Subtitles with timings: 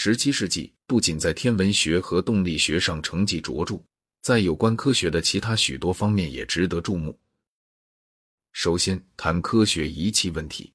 [0.00, 3.82] 十七世纪不仅在天文学和动力学上成绩卓著，
[4.22, 7.18] 在有关科学的其他许多方面也值得注目。
[8.52, 10.72] 首先谈科学仪器问题。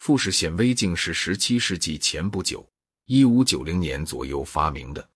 [0.00, 2.68] 复式显微镜是十七世纪前不久，
[3.04, 5.08] 一五九零年左右发明的。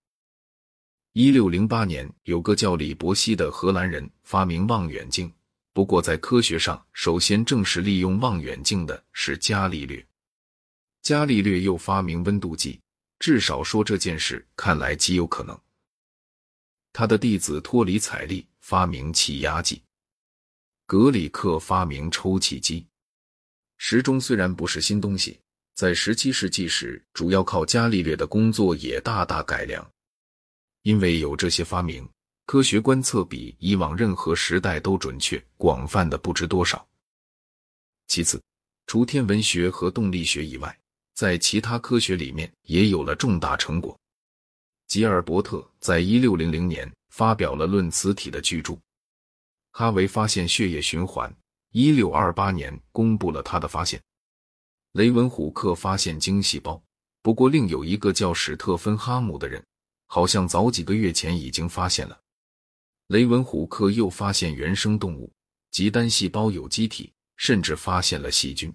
[1.12, 5.28] 一六零八年，有个叫李伯希的荷兰人发明望远镜。
[5.72, 10.06] 不过，在科学上，首先正式利用望远镜的是伽利略。
[11.02, 12.80] 伽利略又发明温度计，
[13.18, 15.58] 至少说这件事看来极有可能。
[16.92, 19.82] 他的弟子托里采利发明气压计，
[20.86, 22.86] 格里克发明抽气机。
[23.76, 25.38] 时钟虽然不是新东西，
[25.74, 29.88] 在十七世纪时，主要靠伽利略的工作也大大改良。
[30.82, 32.08] 因为有这些发明，
[32.46, 36.84] 科学观测比以往任何时代都准确、广泛的不知多少。
[38.06, 38.42] 其次，
[38.86, 40.76] 除天文学和动力学以外，
[41.18, 43.98] 在其他科学里面也有了重大成果。
[44.86, 48.78] 吉尔伯特在一六零零年发表了论磁体的巨著，
[49.72, 51.36] 哈维发现血液循环。
[51.72, 54.00] 一六二八年公布了他的发现，
[54.92, 56.80] 雷文虎克发现精细胞。
[57.20, 59.60] 不过，另有一个叫史特芬哈姆的人，
[60.06, 62.16] 好像早几个月前已经发现了。
[63.08, 65.32] 雷文虎克又发现原生动物
[65.72, 68.72] 及单细胞有机体，甚至发现了细菌。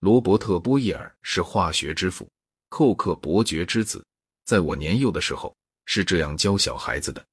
[0.00, 2.28] 罗伯特波义尔是化学之父，
[2.68, 4.04] 寇克伯爵之子，
[4.44, 5.54] 在我年幼的时候
[5.86, 7.24] 是这样教小孩子的。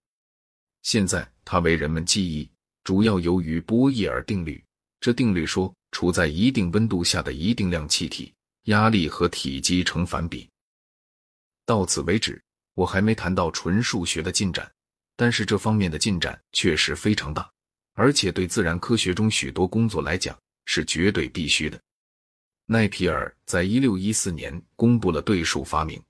[0.84, 2.50] 现在他为人们记忆。
[2.84, 4.64] 主要由于波义尔定律。
[5.02, 10.50] 这定律说，处在一定温度下的一定量气体，压力和体积成反比。
[11.66, 12.42] 到此为止，
[12.76, 14.72] 我还没谈到纯数学的进展，
[15.18, 17.52] 但是这方面的进展确实非常大，
[17.96, 21.78] 而且对自然科学中许多工作来讲是绝对必须的。
[22.70, 26.04] 奈皮尔在一六一四年公布了对数发明，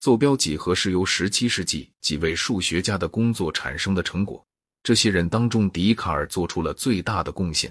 [0.00, 4.42] 坐标几何是由十七世纪几位数学家的工作产生的成果。
[4.82, 7.70] 这些人当中，笛卡尔做出了最大的贡献。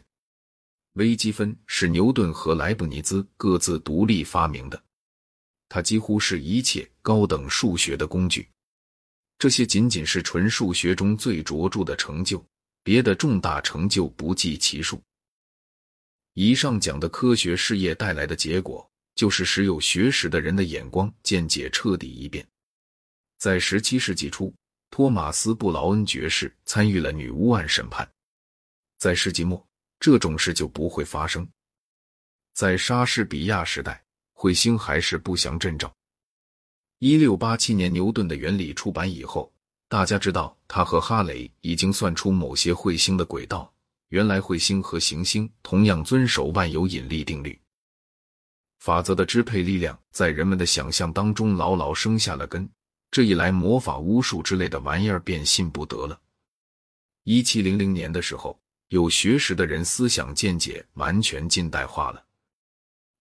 [0.93, 4.79] 微积分是牛顿和莱布尼兹各自独立发明的，
[5.67, 8.47] 它几乎是一切高等数学的工具。
[9.39, 12.45] 这些仅仅是纯数学中最卓著的成就，
[12.83, 15.01] 别的重大成就不计其数。
[16.41, 22.47] 以上讲的科学事业带来的结果，就是使有学识的人的眼光见解彻底一变。
[23.37, 24.53] 在十七世纪初。
[24.89, 28.09] 托马斯·布劳恩爵士参与了女巫案审判。
[28.97, 29.63] 在世纪末，
[29.99, 31.45] 这种事就不会发生。
[32.53, 34.01] 在莎士比亚时代，
[34.33, 35.93] 彗星还是不祥阵兆。
[36.99, 39.51] 一六八七年，牛顿的原理出版以后，
[39.89, 43.71] 大家知道他和哈雷已经算出某些彗星的轨道。
[44.09, 47.59] 原来，彗星和行星同样遵守万有引力定律
[48.79, 52.67] 法则的支配力量，在人们的想象当中牢牢生下了根。
[53.11, 56.19] 这一来，魔法巫术之类的玩意儿便信不得了。
[57.23, 62.25] 一七零零年的时候，有学识的人思想见解完全近代化了。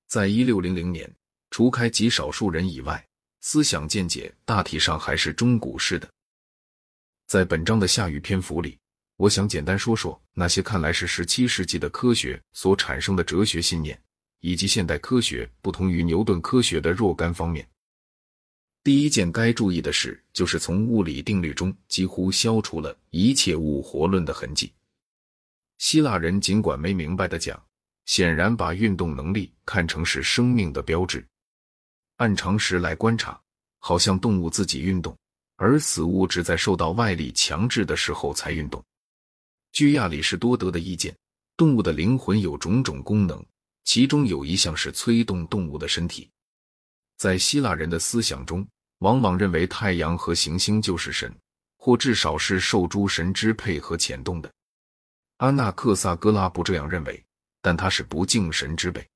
[0.07, 1.13] 在一六零零年，
[1.51, 3.07] 除开极少数人以外，
[3.41, 6.09] 思想见解大体上还是中古式的。
[7.27, 8.79] 在本章的下语篇幅里，
[9.19, 14.01] 我想简单说说那些看来是十七世纪的科学所产生的哲学信念，
[14.39, 17.69] 以及现代科学不同于牛顿科学的若干方面。
[18.85, 24.73] 第一件该注意的事，就是从物理定律中几乎消除了一切物活论的痕迹。
[25.79, 27.61] 希腊人尽管没明白的讲，
[28.07, 31.27] 显然把运动能力看成是生命的标志。
[32.19, 33.39] 按常识来观察，
[33.81, 35.19] 好像动物自己运动，
[35.57, 38.81] 而死物只在受到外力强制的时候才运动。
[39.79, 41.17] 据亚里士多德的意见，
[41.57, 43.41] 动物的灵魂有种种功能，
[43.85, 46.29] 其中有一项是催动动物的身体。
[47.17, 48.67] 在希腊人的思想中，
[48.99, 51.33] 往往认为太阳和行星就是神，
[51.77, 54.53] 或至少是受诸神支配和牵动的。
[55.37, 57.25] 阿纳克萨格拉不这样认为，
[57.63, 59.09] 但他是不敬神之辈。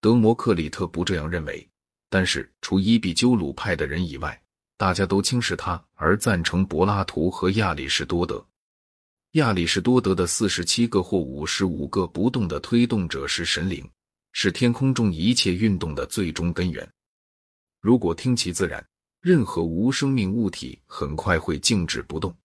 [0.00, 1.68] 德摩克里特不这样认为，
[2.08, 4.40] 但是除伊壁鸠鲁派的人以外，
[4.76, 8.46] 大家都轻视他，而赞成柏拉图和亚里士多德。
[9.32, 13.82] 亚里士多德的四十七个或五十五个不动的推动者是神灵，
[14.32, 16.86] 是天空中一切运动的最终根源。
[17.80, 18.86] 如果听其自然，
[19.22, 22.36] 任何无生命物体很快会静止不动，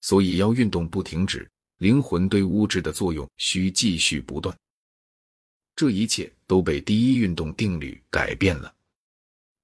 [0.00, 4.56] 所以要运动不停止，灵魂对物质的作用需继续不断。
[5.74, 8.72] 这一切都被第一运动定律改变了。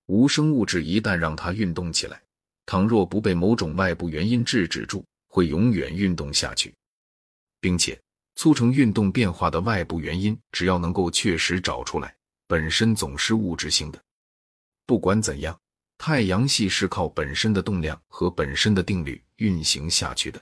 [0.06, 2.20] 无生物质一旦让它运动起来，
[2.66, 6.74] 倘若不被某种外部原因制止住，会永远运动下去，
[7.58, 7.98] 并且
[8.34, 12.14] 促成运动变化的外部原因，只要能够确实找出来，
[12.46, 13.98] 本身总是物质性的。
[14.84, 15.58] 不管怎样，
[15.96, 20.38] 太阳系是靠本身的动量和本身的定律运行下去的，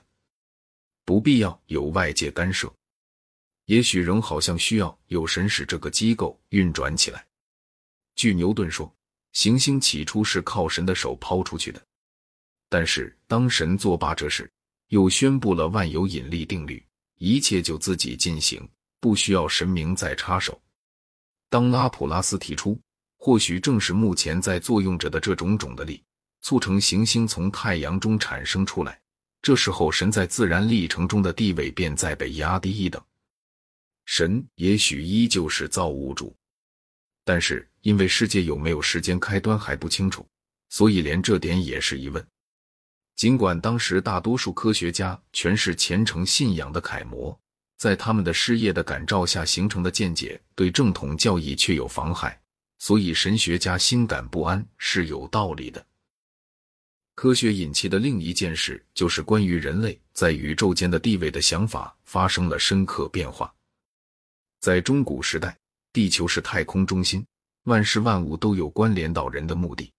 [1.05, 2.69] 不必要有外界干涉。
[3.67, 7.25] 也许仍好像需要有神使这个机构运转起来。
[8.15, 8.93] 据牛顿说，
[9.31, 11.81] 行星起初是靠神的手抛出去的，
[12.67, 14.51] 但是当神作罢这事，
[14.91, 16.85] 又宣布了万有引力定律，
[17.15, 18.61] 一切就自己进行，
[18.99, 20.61] 不需要神明再插手。
[21.49, 22.77] 当拉普拉斯提出，
[23.17, 26.03] 或许正是目前在作用着的这种种的力，
[26.41, 28.99] 促成行星从太阳中产生出来，
[29.41, 33.01] 这时候神在自然历程中的地位便再被压低一等。
[34.03, 36.35] 神也许依旧是造物主，
[37.23, 40.27] 但是因为世界有没有时间开端还不清楚，
[40.67, 42.27] 所以连这点也是疑问。
[43.21, 47.39] 尽管当时大多数科学家全是虔诚信仰的楷模，
[47.77, 52.41] 在他们的事业的感召下形成的见解对正统教义却有妨害，
[52.79, 55.85] 所以神学家心感不安是有道理的。
[57.13, 63.53] 科学引起的另一件事，就是关于人类在宇宙间的地位的想法发生了深刻变化。
[64.61, 65.55] 在中古时代，
[65.93, 67.23] 地球是太空中心，
[67.65, 69.93] 万事万物都有关联到人的目的。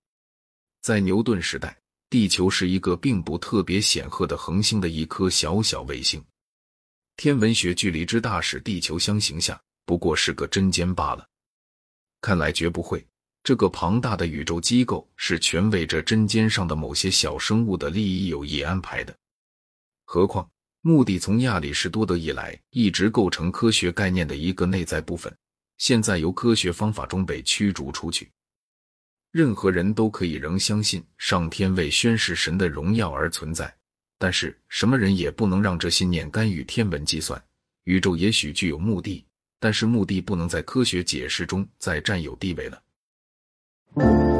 [0.80, 1.78] 在牛顿时代，
[2.12, 6.22] 地球是一个并不特别显赫的恒星的一颗小小卫星，
[7.16, 11.26] 天文学距离之大，使地球相形下不过是个针尖罢了。
[12.20, 13.02] 看来绝不会，
[13.42, 19.16] 这个庞大的宇宙机构是全为这针尖上的某些小生物的利益有意安排的。
[20.04, 20.46] 何况。
[20.82, 25.34] 目的从亚里士多德以来一直构成科学概念的一个内在部分，
[25.78, 28.30] 现在由科学方法中被驱逐出去。
[29.32, 33.74] 任何人都可以仍相信上天为宣示神的荣耀而存在，
[34.18, 37.42] 但是什么人也不能让这信念干预天文计算。
[37.84, 39.24] 宇宙也许具有目的，
[39.58, 44.31] 但是目的不能在科学解释中再占有地位了。